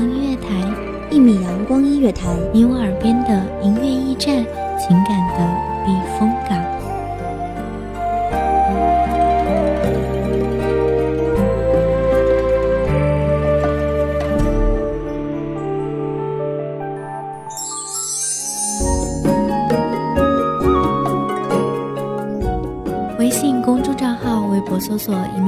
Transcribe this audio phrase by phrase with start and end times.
[0.00, 0.48] 音乐台，
[1.10, 4.44] 一米阳光音乐台，你我耳边的音乐驿站，
[4.78, 5.38] 情感的
[5.84, 6.58] 避风港。
[23.18, 25.47] 微信公众账号、微博搜索“一米”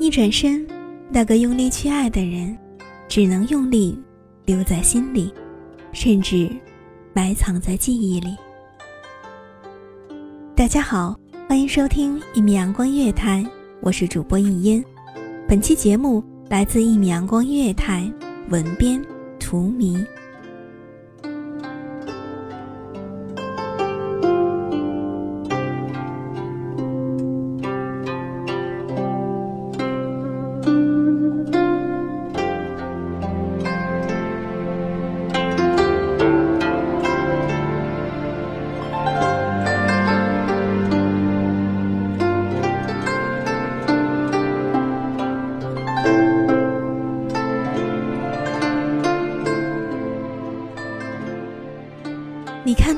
[0.00, 0.64] 一转身，
[1.10, 2.56] 那个用力去爱的人，
[3.08, 4.00] 只能用力
[4.44, 5.32] 留在心里，
[5.92, 6.48] 甚至
[7.12, 8.36] 埋藏在记忆里。
[10.54, 11.18] 大家好，
[11.48, 13.44] 欢迎收听一米阳光月台，
[13.80, 14.84] 我是主播应烟。
[15.48, 18.08] 本期节目来自一米阳光月台，
[18.50, 19.04] 文编
[19.40, 19.98] 图迷。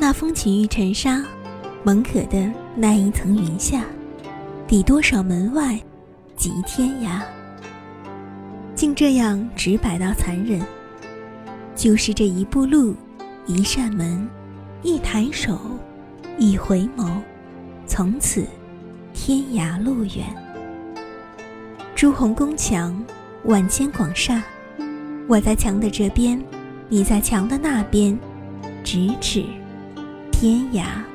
[0.01, 1.23] 那风起玉尘沙，
[1.85, 3.85] 蒙可的那一层云下，
[4.67, 5.79] 抵多少门外，
[6.35, 7.21] 及天涯。
[8.75, 10.59] 竟这样直白到残忍，
[11.77, 12.95] 就是这一步路，
[13.45, 14.27] 一扇门，
[14.83, 15.61] 一抬手，
[16.39, 17.07] 一回眸，
[17.87, 18.47] 从此
[19.13, 20.25] 天涯路远。
[21.95, 22.99] 朱红宫墙，
[23.45, 24.43] 万千广厦，
[25.29, 26.43] 我在墙的这边，
[26.89, 28.19] 你在墙的那边，
[28.83, 29.45] 咫尺。
[30.41, 31.10] 天涯。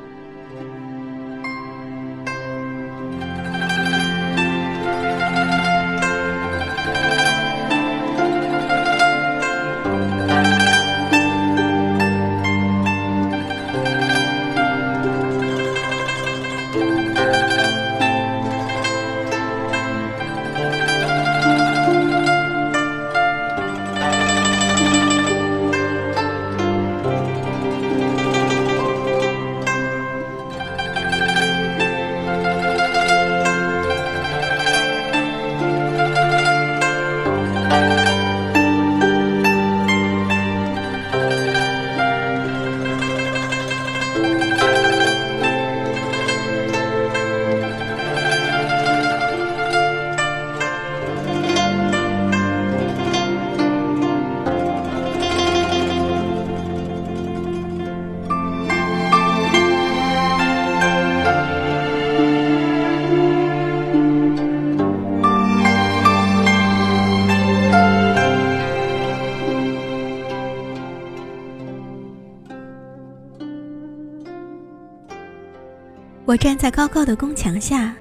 [76.35, 77.95] 我站在高高的宫墙下，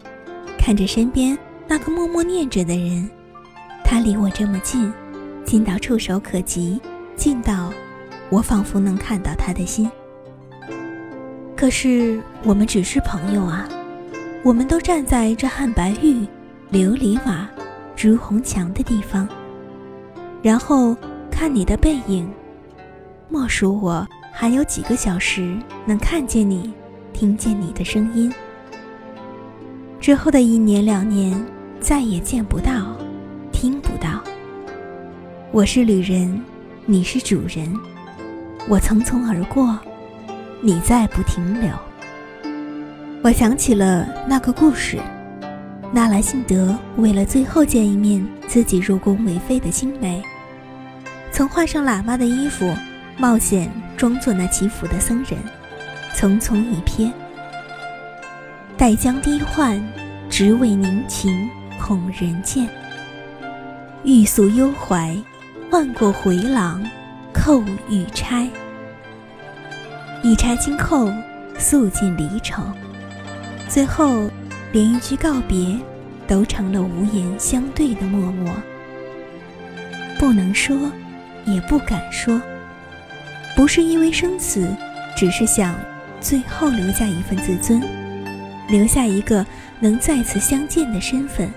[0.58, 1.38] 看着身边
[1.68, 3.08] 那个默默念着的人，
[3.84, 4.92] 他离我这么近，
[5.44, 6.80] 近到触手可及，
[7.14, 7.72] 近到
[8.30, 9.88] 我仿佛能看到他的心。
[11.54, 13.68] 可是我们只是朋友啊，
[14.42, 16.26] 我们都站在这汉白玉，
[16.72, 17.48] 琉璃瓦、
[17.94, 19.28] 朱红墙的地方，
[20.42, 20.96] 然后
[21.30, 22.28] 看你的背影。
[23.28, 25.56] 莫属我还有几个小时
[25.86, 26.74] 能看见你，
[27.14, 28.30] 听见你的声音。
[30.00, 31.42] 之后的一年两年，
[31.80, 32.94] 再也见不到，
[33.52, 34.20] 听不到。
[35.52, 36.42] 我是旅人，
[36.84, 37.72] 你是主人。
[38.68, 39.78] 我匆匆而过，
[40.60, 41.70] 你再不停留。
[43.22, 44.98] 我想起了那个故事：
[45.92, 50.22] 纳兰性德为了最后见一面自己入宫为妃的青梅，
[51.30, 52.74] 曾换上喇嘛的衣服，
[53.16, 55.38] 冒险装作那祈福的僧人，
[56.14, 57.12] 匆匆一瞥。
[58.76, 59.82] 待将低唤，
[60.30, 61.48] 只为凝情
[61.80, 62.68] 恐人见。
[64.04, 65.16] 欲诉幽怀，
[65.70, 66.82] 唤过回廊，
[67.32, 68.48] 扣玉钗。
[70.22, 71.10] 一钗金扣，
[71.58, 72.62] 诉尽离愁。
[73.68, 74.30] 最后，
[74.72, 75.78] 连一句告别，
[76.26, 78.54] 都成了无言相对的默默。
[80.18, 80.76] 不能说，
[81.44, 82.40] 也不敢说，
[83.56, 84.68] 不是因为生死，
[85.16, 85.74] 只是想
[86.24, 87.82] 最后留下一份自尊，
[88.66, 89.44] 留下一个
[89.78, 91.52] 能再次相见的身份。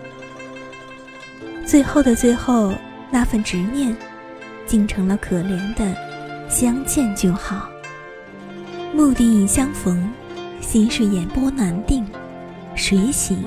[1.65, 2.73] 最后的最后，
[3.09, 3.95] 那份执念，
[4.65, 5.95] 竟成了可怜的
[6.49, 7.69] 相见就好。
[8.93, 10.11] 目的已相逢。
[10.59, 12.05] 心事眼波难定，
[12.75, 13.41] 谁醒？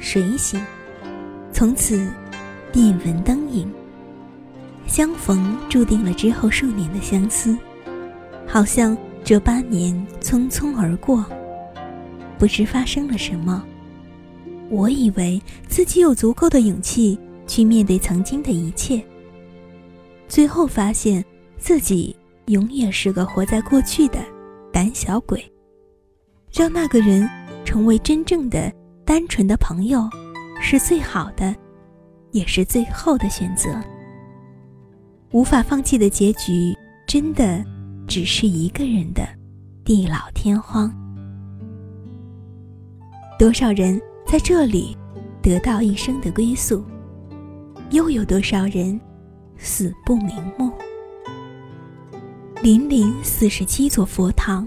[0.00, 0.60] 谁醒？
[1.52, 2.10] 从此，
[2.72, 3.72] 便闻灯影。
[4.88, 7.56] 相逢注定了之后数年的相思，
[8.48, 8.96] 好像
[9.30, 11.24] 这八年匆匆而过。
[12.36, 13.64] 不知发生了什么，
[14.68, 17.16] 我以为自己有足够的勇气
[17.46, 19.00] 去面对曾经的一切，
[20.26, 21.24] 最后发现
[21.58, 22.16] 自己
[22.46, 24.18] 永远是个活在过去的
[24.72, 25.40] 胆小鬼。
[26.52, 27.30] 让那个人
[27.64, 28.68] 成为真正的、
[29.04, 30.10] 单纯的朋友，
[30.60, 31.54] 是最好的，
[32.32, 33.70] 也是最后的选择。
[35.30, 37.64] 无法放弃的结局，真的
[38.10, 39.22] 只是一个人的
[39.84, 40.92] 地老天荒。
[43.38, 44.96] 多少人在这里
[45.40, 46.84] 得到一生的归宿，
[47.90, 49.00] 又有多少人
[49.56, 50.72] 死不瞑目？
[52.60, 54.66] 零零四十七座佛堂，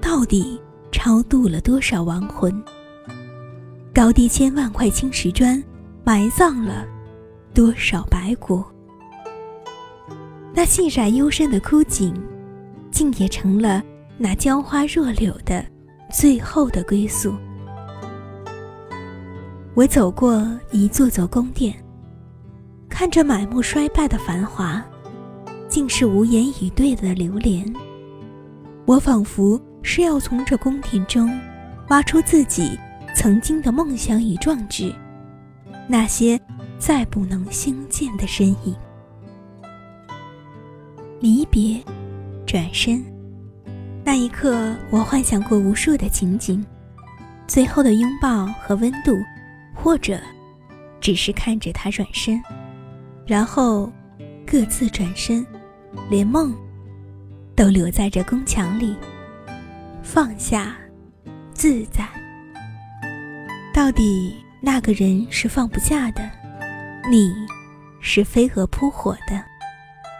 [0.00, 0.58] 到底？
[0.90, 2.64] 超度了多少亡魂？
[3.94, 5.62] 高低千万块青石砖，
[6.02, 6.86] 埋葬了
[7.52, 8.64] 多少白骨？
[10.54, 12.12] 那细窄幽深的枯井，
[12.90, 13.82] 竟也成了
[14.18, 15.64] 那娇花若柳的
[16.10, 17.34] 最后的归宿。
[19.74, 21.74] 我走过一座座宫殿，
[22.88, 24.84] 看着满目衰败的繁华，
[25.68, 27.64] 竟是无言以对的流连。
[28.86, 29.60] 我仿佛。
[29.82, 31.26] 是要从这宫殿中
[31.88, 32.78] 挖出自己
[33.16, 34.94] 曾经的梦想与壮志，
[35.88, 36.38] 那些
[36.78, 38.76] 再不能相见的身影。
[41.18, 41.82] 离别，
[42.50, 43.00] 转身，
[44.02, 46.66] 那一刻，我幻想过无数的情景，
[47.46, 49.16] 最后的拥抱和温度，
[49.72, 50.20] 或者
[51.00, 52.42] 只是看着他转身，
[53.24, 53.88] 然后
[54.44, 55.46] 各自转身，
[56.10, 56.52] 连梦
[57.54, 58.96] 都留在这宫墙里。
[60.02, 60.74] 放下，
[61.54, 62.04] 自在。
[63.72, 66.28] 到底那个人是放不下的，
[67.08, 67.32] 你
[68.00, 69.40] 是飞蛾扑火的，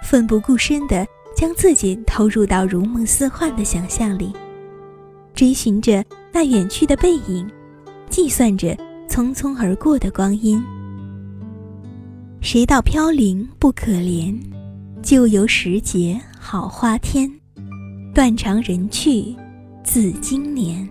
[0.04, 1.04] 奋不顾身的
[1.40, 4.30] 将自己投入到如梦似幻的想象里，
[5.32, 7.50] 追寻着那远去的背影，
[8.10, 8.76] 计算着
[9.08, 10.62] 匆匆而过的光阴。
[12.42, 14.38] 谁道飘零不可怜？
[15.00, 17.32] 就由时节好花天，
[18.14, 19.34] 断肠人去。
[19.82, 20.86] 自经年，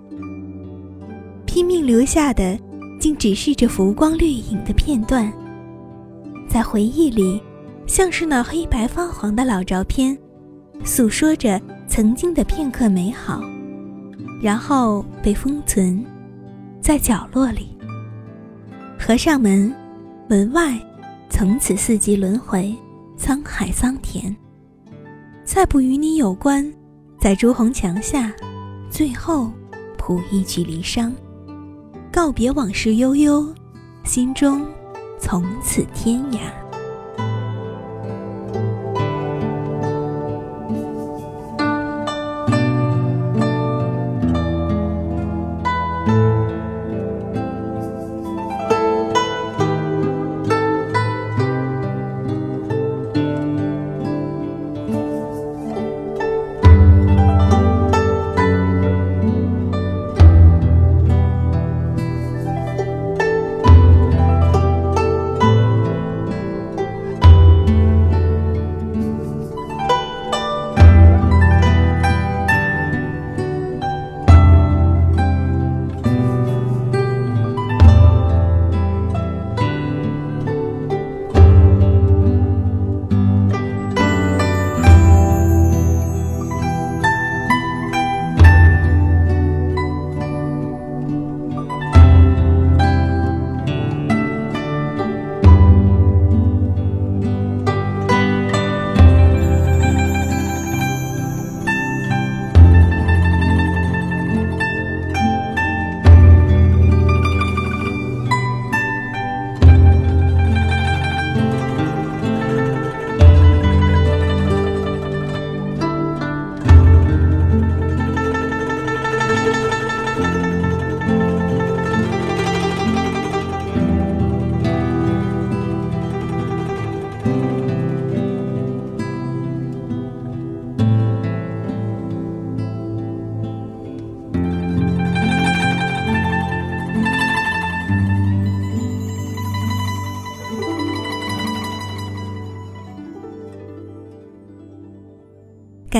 [1.45, 2.59] 拼命留下的，
[2.99, 5.31] 竟只是这浮光掠影的片段。
[6.49, 7.39] 在回忆里，
[7.85, 10.17] 像是那黑白发黄的老照片，
[10.83, 13.41] 诉说着曾经的片刻美好，
[14.41, 16.05] 然后被封存
[16.81, 17.77] 在角落里。
[18.99, 19.73] 合上门，
[20.27, 20.79] 门外
[21.29, 22.75] 从此四季轮回，
[23.17, 24.35] 沧海桑田，
[25.43, 26.71] 再不与你有关。
[27.19, 28.31] 在朱红墙下。
[28.89, 29.51] 最后，
[29.99, 31.11] 谱一曲离殇，
[32.11, 33.47] 告别往事悠悠，
[34.03, 34.65] 心中
[35.19, 36.39] 从此天涯。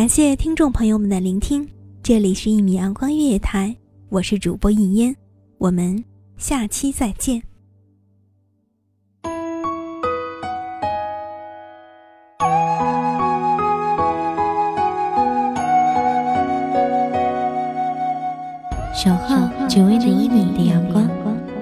[0.10, 1.70] 谢听众朋友们的聆听，
[2.02, 3.76] 这里是一米阳光音乐台，
[4.10, 5.16] 我是主播一烟，
[5.60, 6.04] 我们
[6.36, 7.40] 下期再见。
[18.96, 21.08] 守候只为那一米的阳光，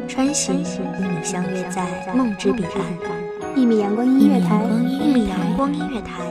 [0.08, 3.58] 穿行与你相约在梦之彼岸。
[3.58, 6.24] 一米阳光音乐台，一米阳光音乐台，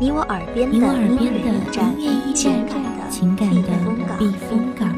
[0.00, 1.42] 你我耳边的音乐
[1.98, 2.54] 驿站，
[3.10, 3.68] 情感的
[4.16, 4.88] 避风港。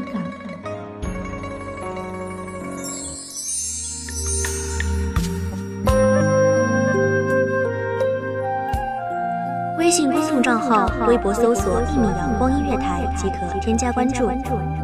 [9.79, 14.29] 微信公众账号、微博搜索“一米阳光音乐台”即可添加关注。